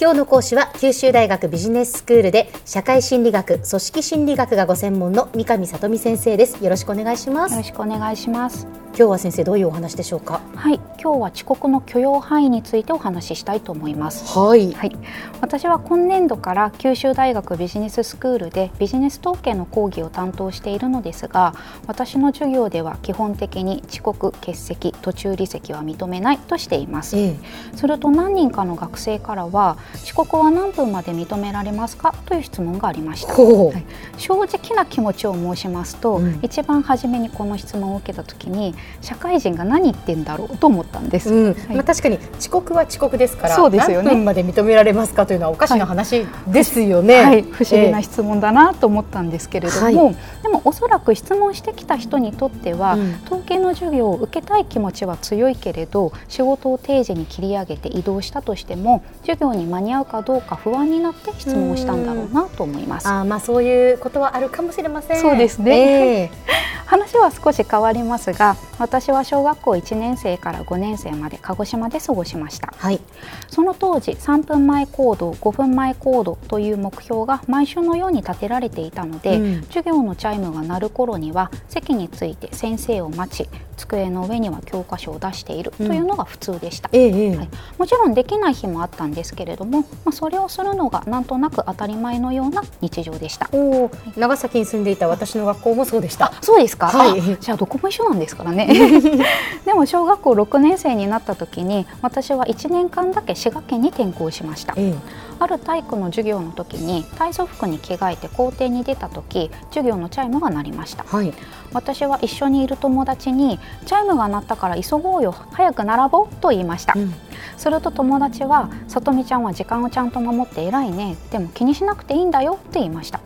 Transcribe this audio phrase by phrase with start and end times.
[0.00, 6.64] 今日の講師は九州大学ビジネススクールで社会心理学組織心理学がご専門の三上里美先生です。
[6.64, 7.52] よろしくお願いします。
[7.52, 8.85] よろしくお願いします。
[8.98, 10.40] 今日は先生どういうお話でしょうか？
[10.54, 14.26] はい今日は遅刻の許容範囲についてお話ししたいと思います。
[14.36, 14.72] はい。
[14.72, 14.96] はい、
[15.42, 21.54] 私は今年度から九州大学ビジネススクールでビジネス統計の講義を担当しているのですが
[21.86, 27.36] 私の授業では基本的に遅刻欠席途中離席は認めないとしています、え
[27.74, 32.14] すると何人かの学生からは遅刻は何分まで認められますか？
[32.24, 33.34] という質問がありました。
[33.34, 33.84] はい。
[34.16, 36.40] 正直な気持ちを申しますと、うん。
[36.42, 41.54] 一番初めにこの質問を受けた時に社会人が何言ってんだろうと思ったんです、うん。
[41.54, 41.76] はい。
[41.76, 44.08] まあ、確かに遅刻は遅刻ですからそうですよね。
[44.08, 50.16] 何分まで認められますかというのはおかしな話ですよね、はい、不思議なえ質問だなと思ったんですけれども、はい。
[50.42, 53.14] でもおそらく質問してきた人にとっては、うん。
[53.26, 63.08] 統計の授業を受けたい気持ちは強いけれど仕事を定時に切り上げて移動したとしても授業に間に合うかどうか不安になって質問をしたんだろうなと思います。
[63.08, 65.20] あーまあそういうことはあるかもしれません。
[65.20, 65.76] そうですね。
[65.76, 66.30] ええ。
[66.86, 72.72] 話は少し変わりますが私は小学校1年生から5年生まで鹿児島で過ごしました。
[72.76, 73.00] はい。
[73.48, 79.62] その当時3分前行動5分前行動という目標が毎週のように立てられていたので、うん。
[79.64, 86.88] 授業のチャイムが鳴る頃には席について先生を待ち机の上には教科書を出しているというのが普通でした。
[86.92, 87.36] ええええ。
[87.36, 93.48] はい、もちろんできない日もあったんですけれども、まあ、それをするのがなんとなく当たり前のような日常でした。
[93.52, 96.32] おお長崎に住んでいた私の学校もそうでした。
[96.40, 97.20] そうですか、はい。
[97.20, 98.65] あじゃあどこも一緒なんですからね
[99.64, 104.74] でも小学校6年生になった時に私は1年間だけ滋賀県に転校しました。
[104.76, 105.26] ええ。
[105.38, 111.04] ある体育の授業の時に体操服に着替えて校庭に出た時授業のチャイムが鳴りました。
[111.04, 111.32] はい。
[111.72, 117.14] 私は一緒にいる友達にチャイムが鳴ったから急ごうよ早く並ぼうと言いました、うん。
[117.56, 123.20] すると友達はさとみちゃんは時間をちゃんと守って偉いねでも気にしなくていいんだよって言いました。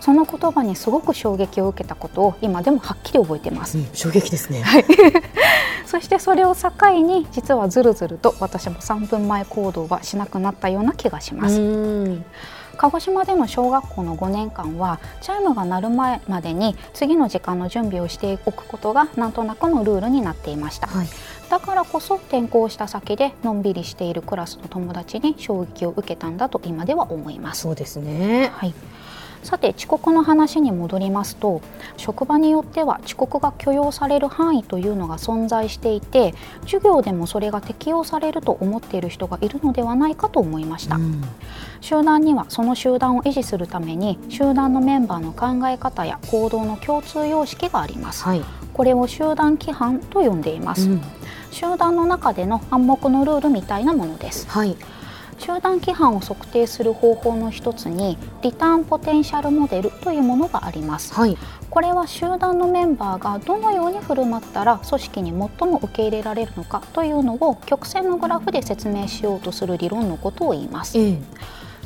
[0.00, 4.64] その言葉にすごく衝撃を受けたことを今でもはっきり覚えています、うん、衝撃ですね。
[5.86, 6.70] そしてそれを境
[7.00, 12.24] に実はずるずると私も3分前行動はしなくなったような気がします、うん。
[12.76, 21.08] 鹿児島での小学校の5年間はチャイムが鳴る前までに次の時間の準備をしておくことがなんとなくのルールになっていました、はい。
[21.48, 27.62] だからこそ転校した先でのんびりしているクラスの友達に衝撃を受けたんだと今では思います。
[27.62, 28.52] そうですね。
[28.54, 28.74] はい、
[29.42, 31.62] さて遅刻の話に戻りますと
[31.96, 41.22] 職場によっては遅刻が許容される範囲というのが存在していて授業でもそれが適用されると思っている人がいるのではないかと思いました、うん。
[41.80, 48.24] 集団にはその集団を維持するために集団のメンバーの考え方や行動の共通様式があります。
[48.24, 51.02] はい、これを集団規範と呼んでいます、うん。
[51.50, 54.48] 集団の中での暗黙のルールみたいなものです。
[54.48, 54.76] はい
[55.38, 61.14] 集団規範を測定する方法の一つにリターンポテンシャルモデルというものがあります。
[61.14, 61.36] はい。
[61.70, 70.98] これは集団のメンバーがどのように振る舞ったら組織に最も受け入れられるのかというのを曲線のグラフで説明しようとする理論のことを言います。
[70.98, 71.18] ええ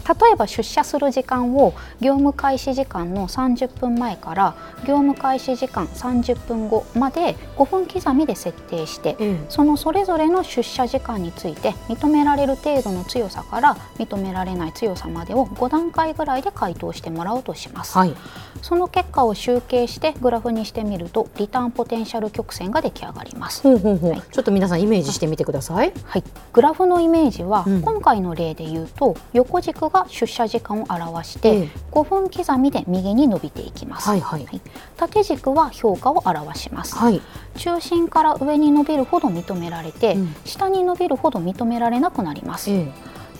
[0.08, 4.54] 例えば出社する時間を業務開始時間の30分前から
[4.86, 18.14] 業務開始時間30分後まで5分刻みで設定してええそのそれぞれの出社時間について認められる程度の強さから認められない強さまでを5段階ぐらいで回答してもらおうとします、はい。
[18.62, 24.22] その結果を集計してグラフにしてみるとリターンポテンシャル曲線が出来上がります、ほうほうほう、はい。
[24.30, 25.92] ちょっと皆さんイメージしてみてください。
[26.04, 27.82] はい、グラフのイメージは、うん。
[27.82, 31.68] 今回の例で言うと横軸が出社時間を表して、ええ。
[31.92, 34.44] 5分刻みで右に伸びていきます、はいはい。
[34.44, 34.60] はい。
[34.96, 37.20] 縦軸は評価を表します、はい。
[37.56, 40.34] 中心から上に伸びるほど認められて、うん。
[40.44, 42.90] 下に伸びるほど認められなくなります、え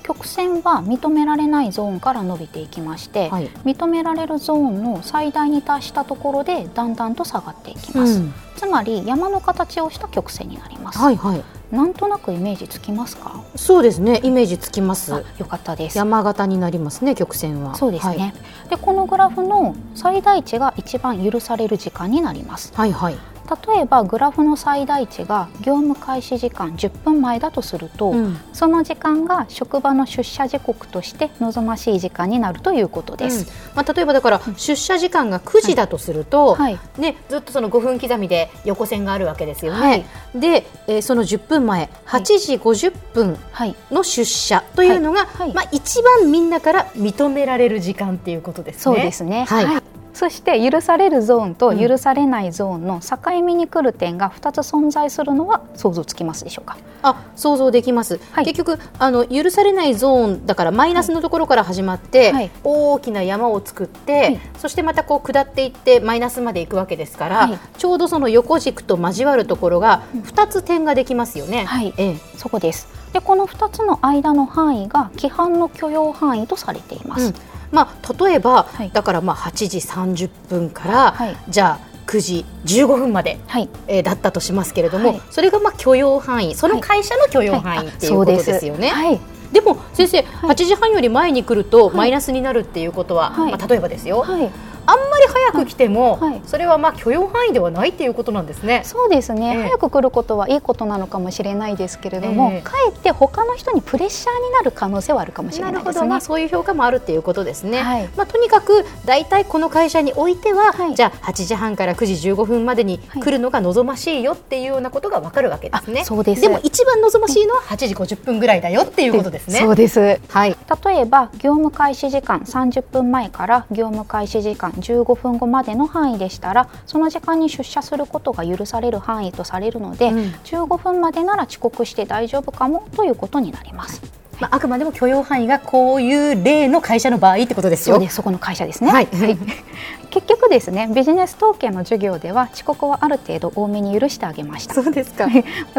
[0.03, 3.49] 曲線は認められないゾーンから伸びていきまして、えはい。
[3.65, 8.35] 認められるゾーンの最大に達したところでだんだんと下がっていきます、うん。
[8.57, 13.43] つまり山の形をした曲線になります、はいはいなんとなくイメージつきますか？
[13.57, 15.15] そうですねイメージつきます。
[15.15, 15.99] あよかったです。
[15.99, 17.75] 山形になりますね曲線は。
[17.75, 18.35] そうですね、
[18.69, 22.73] でこのグラフの最大値が一番許される時間になります。
[22.77, 28.37] はいはい、はい例えばグラフの最大値が業務開始時間10分前だとすると、うん。
[28.53, 33.51] その時間が職場の出社時刻として望ましい時間になるということです。
[33.71, 33.77] うん。
[33.77, 36.79] まあ、例えばだから出社時間が9時だとすると、はい。
[36.99, 39.79] ね、ずっとその5分刻みで横線があるわけですよね。
[39.81, 40.05] はい。
[40.35, 45.47] で、えーその10分前8時50分はい、の出社というのが、はい。
[45.47, 45.55] はい。
[45.55, 48.81] まあ、一番みんなから認められる時間っていうことですね。
[48.83, 49.45] そうですね。
[49.49, 56.77] はいそして許されるゾーンと許されないゾーンの境目に来る点が2つ存在するのは想像つきますでしょうか？
[57.03, 58.45] あ想像できます、はい。
[58.45, 62.51] 結局あの許されないゾーンだからマイナスのところから始まって、はい。
[62.63, 64.41] 大きな山を作って、はい。
[64.59, 67.59] そしてまたこう下っていってマイナスまで行くわけですから、はい。
[67.79, 71.65] ちょうどその横軸と交わるところが2つ点ができますよね。
[71.65, 71.95] はい。
[71.97, 72.17] ええ。
[72.37, 72.87] そこです。
[73.13, 77.35] でこの2つの間の範囲が規範の許容範囲とされています、うん
[77.73, 78.91] まあ、例えば、はい。
[78.93, 81.37] だからまあ8時30分から、はい。
[81.49, 83.69] じゃあ9時15分まで、はい。
[83.89, 85.23] えーだったとしますけれども、はい。
[85.31, 88.89] それがまあ許容範囲その会社の許容範囲っていうことですよね。
[88.89, 89.21] はい。
[89.53, 89.77] でも
[90.07, 91.97] 先生、8時半より前に来るとはい。
[91.97, 93.53] マイナスになるっていうことは、はい。
[93.53, 94.51] まあ、例えばですよ、はい、
[94.85, 96.31] あんまり早く来ても、はい。
[96.33, 96.43] はい。
[96.45, 98.83] それはまあ許容範囲ではないっていうことなんですね。
[98.85, 99.63] そうですね、ええ。
[99.63, 102.63] 早く来ることはいいことなのかもしれないですけれども、ええ。
[102.63, 106.09] かえって他の人にプレッシャーになる可能性はあるかもしれないですね。
[106.09, 107.81] まあ、そういう評価もあるっていうことですね。
[107.81, 108.09] はい。
[108.17, 110.95] まあ、とにかく大体この会社においては、はい。
[110.95, 113.23] じゃあ8時半から9時15分までにはい。
[113.23, 116.01] 来るのが望ましいよっていうようなことがわかるわけですね。
[116.01, 116.49] あそうです。
[116.49, 119.61] も一番望ましいのは8時50分ぐらいだよっていうことですね。
[119.61, 119.92] そうです
[120.29, 120.57] はい。
[120.85, 134.22] 例えば業務開始時間30分前から業務開始時間15分後までの範囲でしたらその時間に出社することが許される範囲とされるので、うん15分までなら遅刻して大丈夫かもということになります。
[134.43, 137.95] まあ、あくまでも許容範囲がこういう例の会社の場合ってことですよ。
[137.95, 139.07] そうですそこの会社ですね、はい。
[140.11, 145.29] 結局ですねビジネス統計の授業では遅刻はある程度多めに許してあげましたそうですか。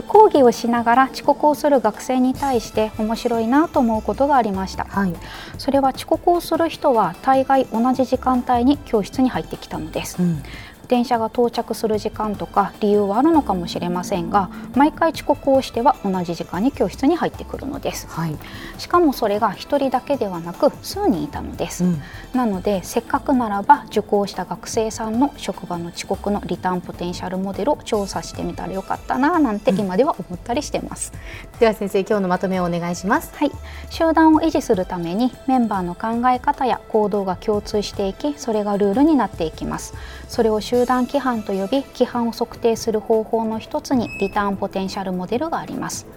[0.08, 5.14] 講義をしながら遅刻をする学生に対して面白いなと思うことがありましたはい。
[5.58, 10.42] それは遅刻をする人は大概同じ時間帯に教室に入ってきたのですうん。
[10.88, 18.36] 電車が到着する時間とか理由はあるのかもしれませんが毎回遅刻をしては同じ時間に教室に入ってくるのですはい。
[18.78, 22.02] しかもそれが1人だけではなく数人いたのです、うん。
[22.34, 31.14] なのでせっかくならば受講した学生さんの職場の遅刻のリターンポテンシャルモデルを調査してみたらよかったななんて今では思ったりしてます、
[31.60, 33.32] では先生今日のまとめをお願いします。
[33.36, 33.52] はい、
[33.90, 39.94] 集団を維持するためにメンバーの考え方や行動が共通していきそれがルールになっていきます
[40.28, 46.08] それを集団規範と呼び規範を測定する方法の一つにリターンポテンシャルモデルがあります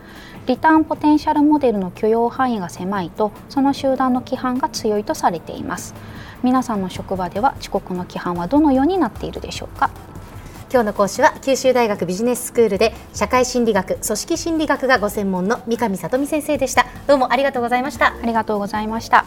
[0.47, 5.95] リターンポテンシャルモデルの許容範囲が狭いとその集団の規範が強いとされています
[6.43, 9.91] 皆さんの職場では遅刻の規範はどのようになっているでしょうか？
[10.73, 16.87] 今日の講師は九州大学ビジネススクールで社会心理学、組織心理学がご専門の三上里美先生でした。
[17.07, 18.15] どうもありがとうございました。
[18.21, 19.27] ありがとうございました